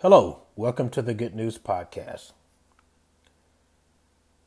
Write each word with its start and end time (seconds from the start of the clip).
Hello, 0.00 0.42
welcome 0.54 0.90
to 0.90 1.02
the 1.02 1.12
Good 1.12 1.34
News 1.34 1.58
Podcast. 1.58 2.30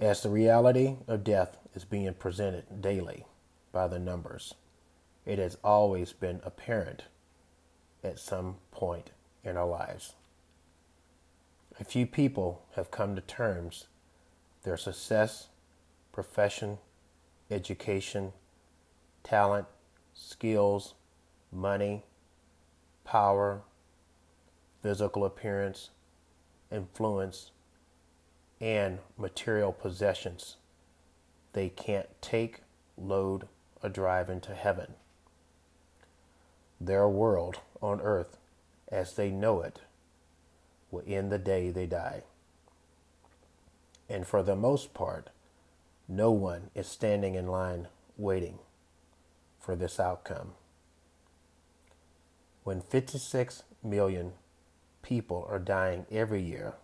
As 0.00 0.20
the 0.20 0.28
reality 0.28 0.96
of 1.06 1.22
death 1.22 1.58
is 1.72 1.84
being 1.84 2.12
presented 2.14 2.82
daily 2.82 3.26
by 3.70 3.86
the 3.86 4.00
numbers, 4.00 4.54
it 5.24 5.38
has 5.38 5.56
always 5.62 6.12
been 6.12 6.40
apparent 6.42 7.04
at 8.02 8.18
some 8.18 8.56
point 8.72 9.12
in 9.44 9.56
our 9.56 9.68
lives. 9.68 10.14
A 11.78 11.84
few 11.84 12.06
people 12.06 12.64
have 12.74 12.90
come 12.90 13.14
to 13.14 13.20
terms 13.20 13.86
their 14.64 14.76
success, 14.76 15.46
profession, 16.10 16.78
education, 17.52 18.32
talent, 19.22 19.68
skills, 20.12 20.94
money, 21.52 22.02
power, 23.04 23.62
physical 24.86 25.24
appearance, 25.24 25.90
influence, 26.70 27.50
and 28.60 29.00
material 29.18 29.72
possessions 29.72 30.58
they 31.54 31.68
can't 31.68 32.06
take, 32.22 32.60
load, 32.96 33.48
or 33.82 33.88
drive 33.88 34.30
into 34.30 34.54
heaven. 34.54 34.94
Their 36.80 37.08
world 37.08 37.58
on 37.82 38.00
earth, 38.00 38.36
as 38.86 39.14
they 39.14 39.28
know 39.28 39.60
it, 39.60 39.80
will 40.92 41.02
end 41.04 41.32
the 41.32 41.38
day 41.38 41.70
they 41.70 41.86
die. 41.86 42.22
And 44.08 44.24
for 44.24 44.44
the 44.44 44.54
most 44.54 44.94
part, 44.94 45.30
no 46.06 46.30
one 46.30 46.70
is 46.76 46.86
standing 46.86 47.34
in 47.34 47.48
line 47.48 47.88
waiting 48.16 48.60
for 49.58 49.74
this 49.74 49.98
outcome. 49.98 50.52
When 52.62 52.80
56 52.80 53.64
million 53.82 54.34
people 55.06 55.46
are 55.48 55.60
dying 55.60 56.04
every 56.10 56.42
year. 56.42 56.74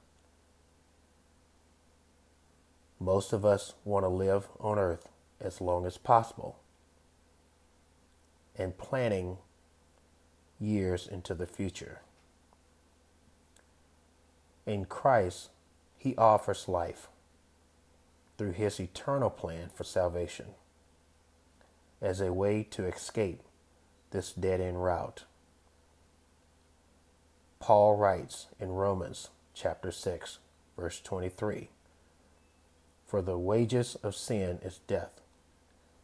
Most 3.00 3.32
of 3.32 3.44
us 3.44 3.74
want 3.84 4.04
to 4.04 4.08
live 4.08 4.46
on 4.60 4.78
earth 4.78 5.08
as 5.40 5.60
long 5.60 5.84
as 5.86 5.98
possible 5.98 6.60
and 8.56 8.78
planning 8.78 9.38
years 10.60 11.08
into 11.08 11.34
the 11.34 11.48
future. 11.48 11.98
In 14.66 14.84
Christ, 14.84 15.50
He 15.98 16.14
offers 16.14 16.68
life 16.68 17.08
through 18.38 18.52
His 18.52 18.78
eternal 18.78 19.30
plan 19.30 19.68
for 19.74 19.82
salvation 19.82 20.54
as 22.00 22.20
a 22.20 22.32
way 22.32 22.62
to 22.70 22.84
escape 22.84 23.42
this 24.12 24.32
dead 24.32 24.60
end 24.60 24.84
route. 24.84 25.24
Paul 27.62 27.94
writes 27.94 28.48
in 28.58 28.70
Romans 28.72 29.28
chapter 29.54 29.92
6, 29.92 30.40
verse 30.76 31.00
23 31.00 31.68
For 33.06 33.22
the 33.22 33.38
wages 33.38 33.94
of 34.02 34.16
sin 34.16 34.58
is 34.64 34.80
death, 34.88 35.20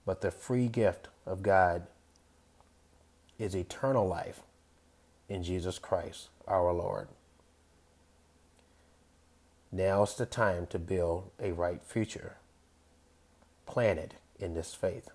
but 0.07 0.21
the 0.21 0.31
free 0.31 0.69
gift 0.69 1.09
of 1.27 1.43
God 1.43 1.89
is 3.41 3.57
eternal 3.57 4.07
life 4.07 4.43
in 5.29 5.43
Jesus 5.43 5.81
Christ 5.81 6.29
our 6.47 6.73
Lord. 6.73 7.09
Now 9.73 10.05
is 10.05 10.15
the 10.15 10.27
time 10.27 10.69
to 10.69 10.79
build 10.79 11.33
a 11.43 11.51
right 11.51 11.83
future, 11.83 12.37
planted 13.67 14.15
in 14.39 14.55
this 14.55 14.75
faith. 14.75 15.09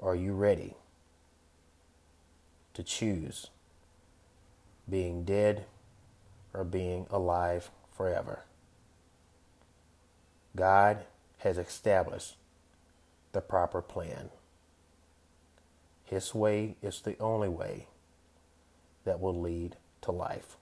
Are 0.00 0.16
you 0.16 0.32
ready? 0.32 0.74
To 2.76 2.82
choose 2.82 3.48
being 4.88 5.24
dead 5.24 5.64
or 6.52 6.62
being 6.62 7.06
alive 7.10 7.70
forever. 7.96 8.40
God 10.54 10.98
has 11.38 11.56
established 11.56 12.36
the 13.32 13.40
proper 13.40 13.80
plan. 13.80 14.28
His 16.04 16.34
way 16.34 16.76
is 16.82 17.00
the 17.00 17.18
only 17.18 17.48
way 17.48 17.86
that 19.06 19.20
will 19.20 19.40
lead 19.40 19.76
to 20.02 20.12
life. 20.12 20.58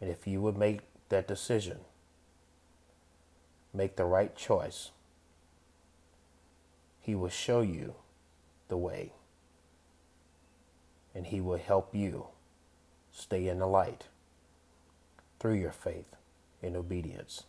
And 0.00 0.10
if 0.10 0.26
you 0.26 0.40
would 0.42 0.58
make 0.58 0.80
that 1.08 1.28
decision, 1.28 1.78
make 3.72 3.94
the 3.94 4.06
right 4.06 4.34
choice, 4.34 4.90
He 7.00 7.14
will 7.14 7.28
show 7.28 7.60
you 7.60 7.94
the 8.66 8.76
way 8.76 9.12
and 11.14 11.26
He 11.26 11.40
will 11.40 11.58
help 11.58 11.94
you 11.94 12.26
stay 13.12 13.48
in 13.48 13.58
the 13.58 13.66
light 13.66 14.04
through 15.38 15.54
your 15.54 15.72
faith 15.72 16.16
and 16.62 16.76
obedience. 16.76 17.44